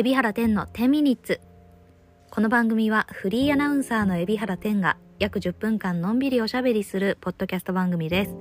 [0.00, 1.42] 海老原天の10ミニッツ。
[2.30, 8.34] この番組はフリーアナウンサーの海老原天が約10分間のんびりおしゃべりするポッドキャスト番組です。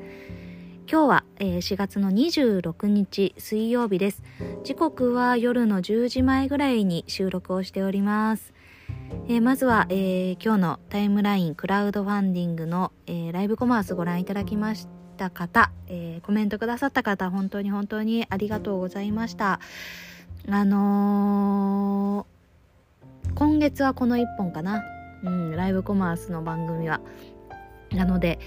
[0.90, 4.24] 今日は、え4月の26日水曜日です。
[4.64, 8.54] 時刻は夜の10時前ぐらいに収録をしております。
[9.42, 12.94] まずは、今日のタイムラインクラウドファンディングの、
[13.34, 14.88] ライブコマースご覧いただきまし
[15.18, 19.60] た方、えコメントくださった方本当に本当にありがとうございました。
[20.52, 22.40] あのー
[23.36, 24.84] 今月はこの1本かな、
[25.24, 27.00] うん、ライブコマースの番組は。
[27.92, 28.40] なので、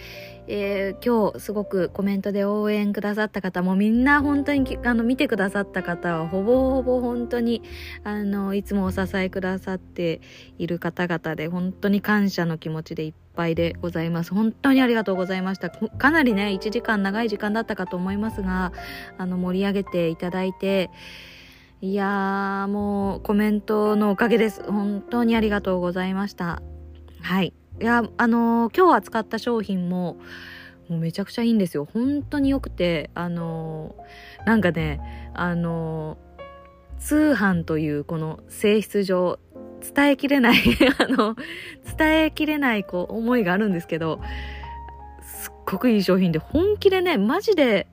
[0.49, 7.63] えー今日すごくコメントで応援くださった方もみんな本当にあの見てくださった方はほぼほぼ本当に
[8.05, 10.21] あのいつもお支えくださって
[10.59, 14.35] いる方々で本当に感謝の気持ちでいっぱいでございます。
[14.35, 15.71] 本当にありがとうございました。
[15.71, 18.73] かなりね1時間長い時間だったかと思いますが
[19.19, 20.91] あの盛り上げていただいて
[21.85, 24.63] いやーもうコメントのおかげです。
[24.63, 26.63] 本当にありがとうございました。
[27.21, 27.53] はい。
[27.81, 30.17] いやあのー今日扱った商品も
[30.89, 31.89] もうめちゃくちゃいいんですよ。
[31.93, 39.41] 本当に良くてあのーなんかねあのー通販というこの性質上
[39.81, 40.59] 伝えきれない
[41.05, 41.35] あの
[41.99, 44.21] 伝えきれないこう思いがあるんですけど
[45.21, 47.89] すっごくいい商品で本気でねマジで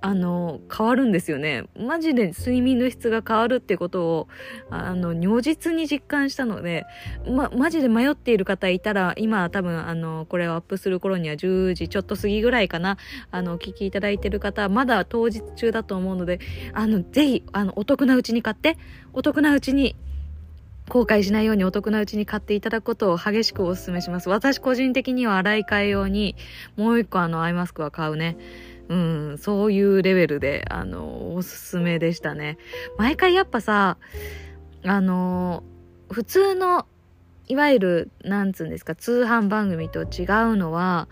[0.00, 4.28] あの変わるんですよねマジで睡眠の質が変わるってことを
[4.70, 6.84] あの如実に実感したので
[7.26, 12.98] ま、マジで迷っている方いたら今多分あのこれをアップする頃には10時ちょっと過ぎぐらいかな
[13.30, 16.40] あのお聞きいただいている方まだ当日中だと思うので
[16.72, 18.76] あのぜひあのお得なうちに買って
[19.12, 19.96] お得なうちに
[20.88, 24.28] 後悔しないようにお得なうちに買っていただくことを激しくお勧めします。
[24.28, 26.36] 私個人的には洗い替え用に
[26.76, 28.36] もう一個あのアイマスクは買うね。
[28.88, 32.58] うん、そういうレベルで、あの、おすすめでしたね。
[32.98, 33.98] 毎回やっぱさ、
[34.84, 35.64] あの、
[36.10, 36.86] 普通の、
[37.48, 40.06] いわゆる、なんつうんですか、通販番組と違う
[40.56, 41.08] のは、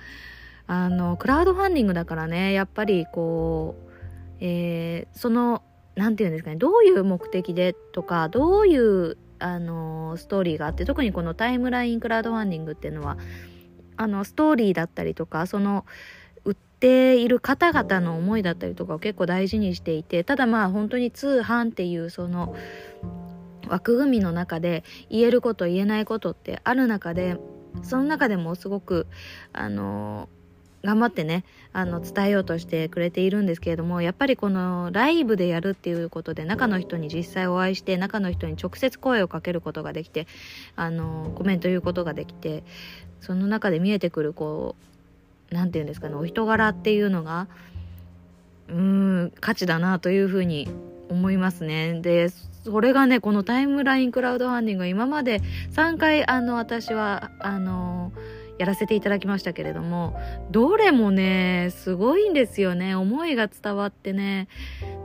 [0.66, 3.92] あの、クラウドファンディングだからね、やっぱりこう、
[4.40, 5.62] えーその、
[5.96, 13.18] なんていうんですかね、どういう目的でとか、どういう、あの、ストーリーがあって、特にこのタイムラインクラウドファンディングっていうのは、
[13.96, 15.84] あの、ストーリーだったりとか、その、
[16.84, 22.54] ている方々の思いだったりとかを結構大事にしていてただまあ本当に通販っていうその
[23.68, 27.38] 枠組みの中で言えること言えないことってある中で
[27.82, 29.06] その中でもすごく
[29.54, 30.28] あの
[30.82, 40.26] 頑張ってねあの伝えようとしてくれているんですけれどもやっぱりこのライブでやるっていうことで中の人に実際お会いして中の人に直接声をかけることができて
[40.76, 42.62] あのコメント言うことができて
[43.22, 44.94] その中で見えてくるこう
[45.54, 47.48] 何て言うんですかねお人柄っていうのが
[48.69, 48.75] うー
[49.26, 50.69] ん価値だなというふうに
[51.09, 52.00] 思いますね。
[52.00, 55.41] でそれがねこのタイムラインクラウドファンディング今まで
[55.72, 58.12] 3回あの私はあの
[58.59, 60.16] やらせていただきましたけれども
[60.50, 62.94] どれもねすごいんですよね。
[62.94, 64.48] 思いが伝わってね。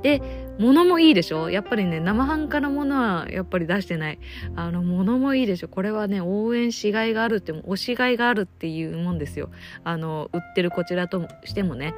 [0.01, 0.21] で
[0.59, 1.49] 物もいいでしょ？
[1.49, 4.19] やっぱりね生半可なものはやっぱり出してない。
[4.55, 5.67] あの物もいいでしょ？
[5.67, 9.49] これはね応援しがいがあるって押しがいがあるっていうもんですよ。
[9.83, 11.93] あの売ってるこちらとしてもね。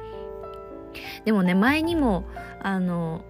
[1.24, 2.24] でもね前にも
[2.60, 3.24] あの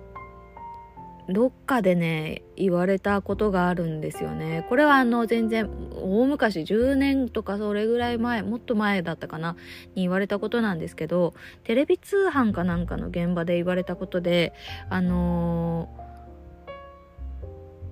[1.28, 4.66] どっかでね言われたことがあるんですよね。
[4.68, 9.56] これはあの全然大昔10年とかそれぐらい前もっと前だったかな
[9.94, 11.34] に言われたことなんですけど
[11.64, 14.52] テレビ通販かなんかの現場で言われたことで
[14.90, 16.02] あのー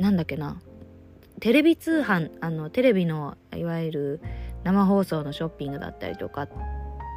[0.01, 0.61] なんだっけな
[1.41, 4.21] テレビ通販あのテレビのいわゆる
[4.65, 6.49] 生放送のショッピングだったりとか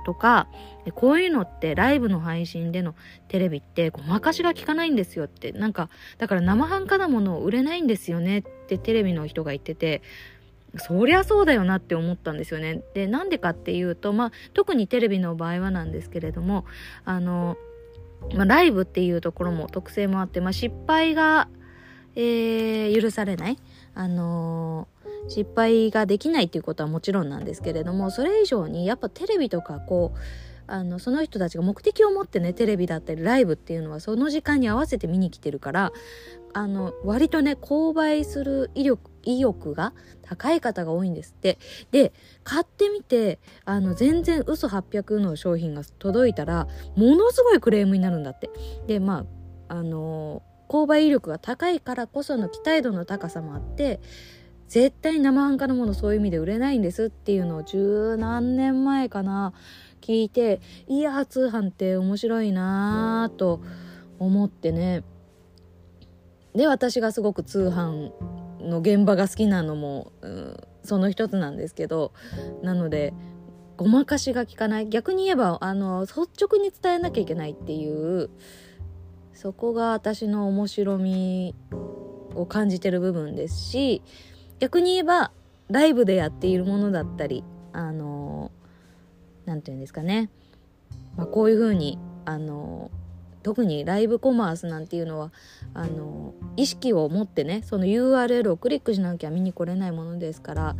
[0.03, 0.47] とか
[0.95, 2.95] こういうのってライブの配信での
[3.27, 10.01] テレビってごまかしが効かないんですよってなんかだから生半可なものを売れないんですよねってテレビの人が言ってて
[10.77, 12.81] そりゃそうだよなって思ったんですよね。
[12.95, 16.65] でなんでかっていうと、まあ、特にテレビの場合はなんですけれども
[17.05, 17.57] あの、
[18.33, 21.47] まあ、ライブっていうところも特性もあって、まあ、失敗が、
[22.15, 23.57] えー許されない。
[23.95, 24.87] あの
[25.27, 30.19] 失敗ができないっていうことはもちろんなんですけれどもそれ以上にやっぱテレビとかこう
[30.65, 35.91] あのその人たちが目的を持ってねテレビだったりライブっていうのはその時間に合わせて見に来てるから
[36.53, 41.57] あの割とね購買する意力意欲が高い方が多いんですって。
[41.91, 48.49] で買ってみてあの全然嘘800の商品が届いたらものすごいクレームになるんだって。
[48.87, 49.25] でま
[49.69, 53.99] ああの購買意力が高いからこその期待度の高さもあって
[54.73, 59.53] 絶対生半可なものそういう意味で売れないんですっていうのを十何年前かな
[60.01, 63.61] 聞いていや通販って面白いなぁと
[64.17, 65.03] 思ってね。
[66.55, 68.13] で私がすごく通販
[68.67, 72.11] の現場が好きなのも、うん、その一つなんですけど
[72.63, 73.13] なので
[73.77, 74.89] ごまかしが効かない。
[74.89, 78.31] 逆に言えばあの率直に伝えなきゃいけないっていう
[79.35, 81.53] そこが私の面白み
[82.33, 84.01] を感じてる部分ですし
[84.63, 85.33] 逆に言えば
[85.69, 87.43] ライブでやっているものだったり
[87.73, 88.49] あの
[89.43, 90.29] 何て言うんですかね、
[91.17, 92.89] まあ、こういうふうにあの
[93.41, 95.33] 特にライブコマースなんていうのは
[95.73, 100.75] あの意識を持ってねその URL をクリックしなきゃ見に来れないものですから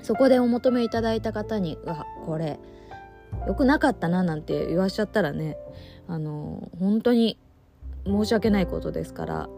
[0.00, 2.58] そこでお求めいただいた方に「うわこれ
[3.46, 5.58] 良くなかったな」なんて言わしちゃったらね
[6.08, 7.36] あの本当に
[8.06, 9.48] 申し訳ないことですから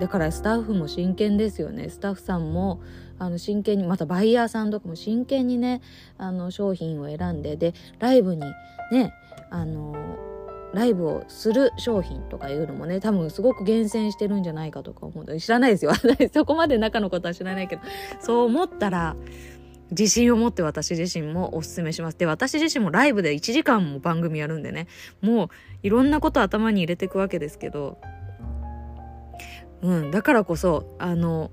[0.00, 1.88] だからスタッフも真剣ですよね。
[1.88, 2.80] スタッフさんも
[3.18, 5.80] あの真剣にまたバイヤーさんとかも真剣にね
[6.18, 8.42] あの商品を選んででライブに
[8.92, 9.12] ね
[9.50, 9.96] あの
[10.72, 15.92] ライブをする商品とかいうのもね多分すごく厳選してるんじゃないかとか思う知らないですよ。
[16.32, 17.82] そこまで中のことは知らないけど。
[18.20, 19.16] そう思ったら
[19.90, 22.18] 自信を持って私自身もおすすめします。
[22.18, 24.86] で、私自身もライブで1時間も番組やるんでね、
[25.22, 25.48] もう
[25.82, 27.98] いろんなこと頭に入れていくわけですけど、
[29.82, 31.50] うん、だからこそ、あの、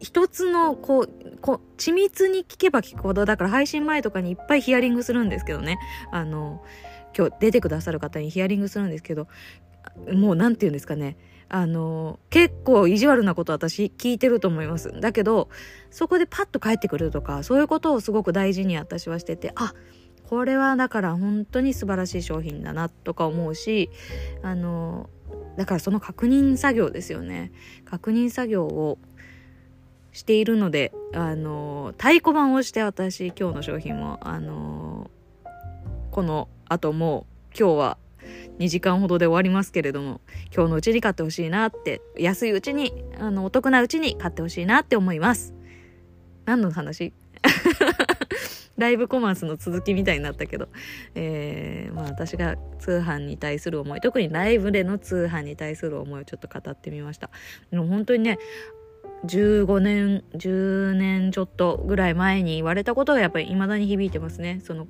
[0.00, 5.78] 一つのこうこ緻密に聞けば聞くほどだから配信前とかにいっぱいヒアリングするんですけどね。
[6.10, 6.62] あの
[7.16, 9.28] 今日出てくださる方にヒアリングするんですけど
[10.12, 11.16] もう何て言うんですかね。
[11.48, 14.92] あの結構意地悪なこと私聞いてると思います。
[15.00, 15.48] だけど
[15.90, 19.74] そこでパッと帰ってくるとかそういうことをすごく大事に私はしててあ
[20.24, 23.90] これはだから本当に素晴らしい商品だなとか思うし
[24.42, 25.10] あの
[25.56, 27.52] だからその確認作業ですよね。
[27.84, 28.98] 確認作業を
[30.12, 35.10] しているのであの太鼓判をして私今日の商品もあの
[36.10, 37.98] この後もう今日は
[38.58, 40.20] 2時間ほどで終わりますけれども
[40.54, 45.54] 今日のうちに買ってほしいなって安いうちにあのお得なうちに買ってほしいなって思います。
[46.44, 47.12] 何の話？
[48.76, 50.68] ライブコマースの続きみたいになったけど、
[51.14, 57.30] えー、まあ私が通販に対する思い特にライブでの通販に対する思いをちょっと語ってみました。
[57.70, 58.38] でも本当にね
[59.26, 64.60] 15年10年ちょっとぐらい前に言われたことがやっぱり未だに響いてますね。
[64.64, 64.86] その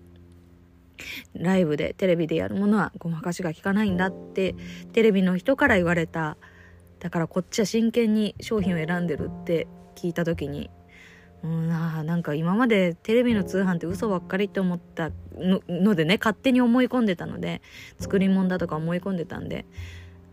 [1.34, 4.54] ライブでテレビでやるものはごまかしが効かないんだって
[4.92, 6.36] テレビの人から言われた。
[7.00, 10.70] だからこっちは真剣に商品を選んでるって聞いた時に
[11.44, 17.62] うんあなんか今までテレビの通販って嘘ばっかりって思ったのでね勝手に思い込んでたので
[17.98, 19.66] 作り物だとか思い込んでたんで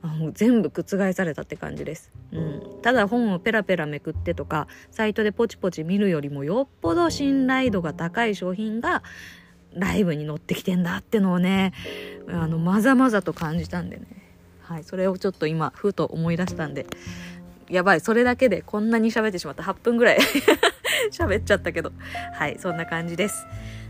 [0.02, 9.04] もう全部覆されたって感じです、うん、ただ本をペラペラめくってとかサイトでポチポチ見るよりもよっぽど信頼度が高い商品が
[9.74, 11.74] ライブに乗ってきてんだってのをね
[12.30, 14.06] あのまざまざと感じたんでね。
[14.62, 16.86] はいそれをちょっと今ふと思い出したんで
[17.70, 19.64] やばいそれだけでこんなに喋ってしまった。
[19.64, 20.20] 8分ぐらい。
[21.12, 21.92] 喋っちゃったけど
[22.34, 23.46] はいそんな感じです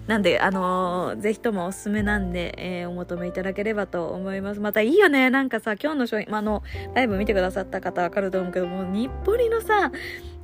[0.10, 4.60] なんで、あのー、ぜひともおすすめなんで、えー、お求めいただければと思います。
[4.60, 5.30] またいいよね。
[5.30, 6.64] なんかさ、今日の商品、まあ、の、
[6.96, 9.92] ライブ見てくださった方わかると思うけども、日暮里のさ、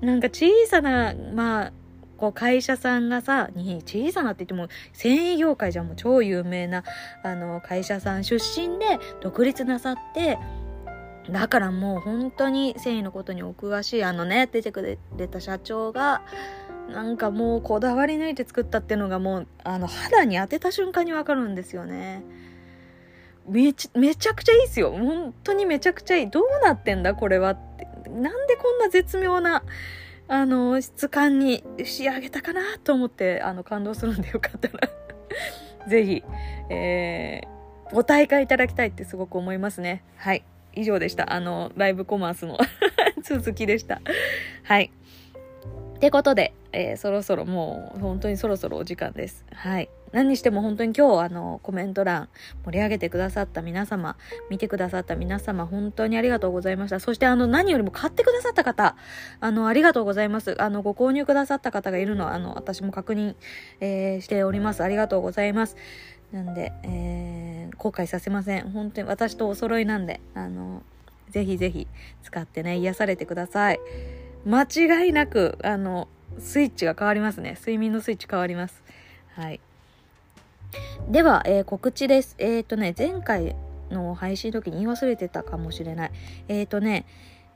[0.02, 1.74] なんか小さな、まあ、
[2.18, 6.84] こう会社さんがさ、に小さなって言っても、繊維業界じゃもう超有名な、
[7.24, 10.38] あの、会社さん出身で独立なさって、
[11.30, 16.22] だからもう本当に繊維のことにお詳しい、あのね、出てくれた社長が、
[16.90, 22.24] なんかもうこだわり抜いて作ったっていうのがもう、あの、肌に当てた瞬間にわかるんですよね。
[23.48, 24.92] めち、めちゃくちゃいいっすよ。
[24.92, 26.30] 本当にめちゃくちゃいい。
[26.30, 27.86] どうなってんだこれはって。
[28.10, 29.64] なんでこんな絶妙な、
[30.28, 34.90] あの、質感に仕上げたかなと思って、あの、感動するんでよかったら
[35.90, 36.24] ぜひ、
[36.70, 40.04] えー、ご大会いただきたいってすごく思いますね。
[40.18, 40.44] はい。
[40.76, 41.34] 以上でした。
[41.34, 42.58] あの、ライブコマースの
[43.24, 44.02] 続きでした。
[44.64, 44.92] はい。
[45.96, 49.46] ってことで、えー、そろそろもう本当にそろそろお時間です。
[49.54, 49.90] はい。
[50.12, 52.30] 何にしても本当に今日あのコメント欄
[52.64, 54.18] 盛り上げてくださった皆様、
[54.50, 57.00] 見てくださった皆様、本当にありがとうございました。
[57.00, 58.96] そしてあの何よりも買ってくださった方、
[59.40, 60.62] あのありがとうございます。
[60.62, 63.36] あのご購入くださった方がいるのはあの私も確認、
[63.80, 64.84] えー、しております。
[64.84, 65.76] ありがとうございます。
[66.36, 68.70] なんで、えー、後悔させません。
[68.72, 70.84] 本当に私とお揃いなんで、あの、
[71.30, 71.88] ぜひぜひ
[72.24, 73.80] 使ってね、癒されてください。
[74.46, 77.56] 間違いなく、あの、スイッチが変わりますね。
[77.58, 78.84] 睡眠のスイッチ変わります。
[79.36, 79.62] はい。
[81.10, 82.36] では、えー、告知です。
[82.38, 83.56] えっ、ー、とね、前回
[83.90, 86.12] の配信時に言い忘れてたかもしれない。
[86.50, 87.06] えっ、ー、とね、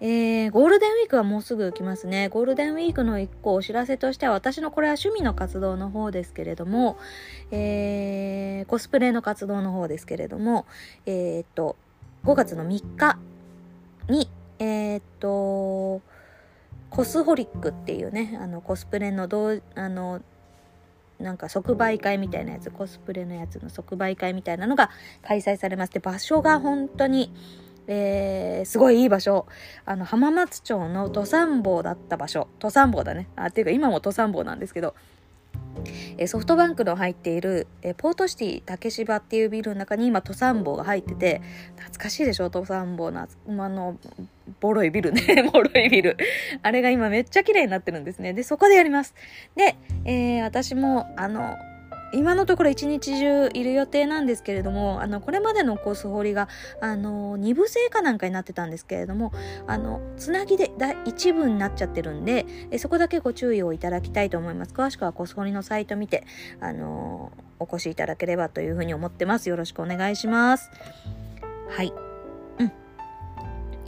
[0.01, 2.29] えー、ゴールデンウィークはもうすぐ来ますね。
[2.29, 6.98] ゴールデンウィークの一個お知らせとしては、私のこれは趣味の活動の方ですけれども、
[7.51, 10.65] えー、コスプレの活動の方ですけれども、
[11.06, 11.75] えー、っと、
[12.24, 13.18] 5月の3日
[14.08, 14.29] に、
[14.60, 16.01] えー、っと、
[16.89, 20.22] コスホリックっていうね、あの、コスプレのどう、あの、
[21.20, 24.89] なんか即売会みたいなやつ、コスプレのやつの即売会みたいなのが
[25.22, 25.94] 開催されます。
[25.94, 27.34] で、場所が本当に、
[27.91, 29.48] えー、すごいいい場所。
[29.86, 32.48] あの、浜松町の登山坊だった場所。
[32.62, 33.27] 登山坊だね。
[33.36, 34.93] あ、っていうか今も登山坊なんですけど、
[36.17, 41.41] えソフトバンクの入っている、えポートシティ竹芝っていうビルの中に今登山坊が入ってて
[41.77, 42.46] 懐かしいでしょ？
[42.46, 43.27] 登山坊のあ
[43.69, 43.98] の
[44.60, 46.17] ボロいビルね ボロいビル
[46.63, 49.13] あれが今めっちゃ綺麗になってるんですねでそこでやります
[49.55, 51.55] で、えー、私もあの
[52.13, 56.48] 今のところ一日中いる予定なんですけれども、あの、これまでのコース掘りが、
[56.82, 59.32] あの、二部制かなんかになってたんですけれども、
[59.68, 60.72] あの、つなぎで
[61.06, 64.74] 一部になっちゃってるんで、えそこだけご注意をいただきたいと思います。
[64.74, 66.25] 詳しくはコース掘りのサイト見て、
[66.60, 69.50] あの、お越しいただければというふうに思ってます。
[69.50, 70.72] よろしくお願いします。
[71.70, 72.09] はい。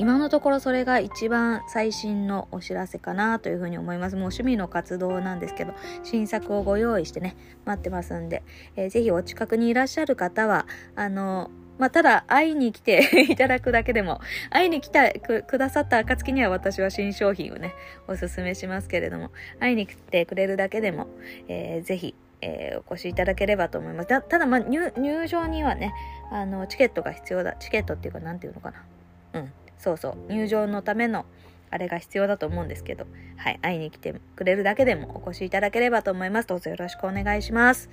[0.01, 4.15] 今のところそれが一番最新のお知らせかなというふうに思います。
[4.15, 8.41] もう趣味の活動なんですけど、新作をご用意してね、待ってますんで、
[8.75, 10.65] えー、ぜひお近くにいらっしゃる方は、
[10.95, 17.75] あの、まあ、ただ会いに来ていただくだけでも、 会いに来たくださった暁には私は新商品をね、
[18.07, 19.29] おすすめしますけれども、
[19.59, 21.09] 会いに来てくれるだけでも、
[21.47, 24.07] えー、ぜひ、えー、お越しいただければと思います。
[24.07, 25.93] ただ、まあ、入場にはね、
[26.31, 27.53] あの、チケットが必要だ。
[27.59, 28.83] チケットっていうか、なんていうのかな。
[29.33, 29.53] うん。
[29.81, 31.25] そうそう入場のための
[31.71, 33.07] あれが必要だと思うんですけど、
[33.37, 36.47] はい、会いに来てくれるだけでもお越しいただければと思います。
[36.47, 37.89] どうぞよろしくお願いします。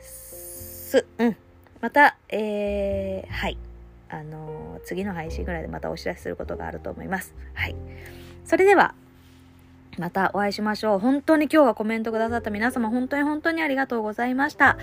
[0.00, 1.36] す、うん。
[1.80, 3.58] また、えー、はい。
[4.08, 7.34] あのー、次の配信ぐらいでまたお知らせすることがあると思います。
[7.54, 7.76] はい。
[8.44, 8.94] それでは、
[9.98, 10.98] またお会いしましょう。
[10.98, 14.78] 本当に今日はコメントくださった皆様、本当に本当にありがとうございました。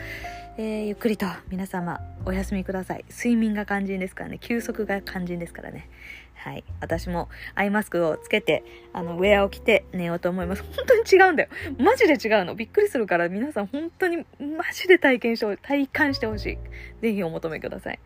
[0.62, 3.06] えー、ゆっくりと皆様お休みください。
[3.10, 4.40] 睡眠が肝心ですからね。
[4.40, 5.90] 休息が肝心ですからね。
[6.36, 6.66] はい。
[6.82, 10.64] 私もアイマスクをつけて、あの、ウェアを着て寝ようと思います。
[10.64, 11.50] 本当に違うんだよ。
[11.78, 12.56] マジで違うの。
[12.56, 16.58] びっくりするから皆さん本当にマジで体験して、体感してほしい。
[17.02, 18.00] ぜひお求めください。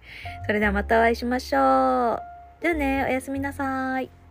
[0.45, 2.21] それではまたお会いしましょう。
[2.61, 4.22] じゃあね、おやすみなさい。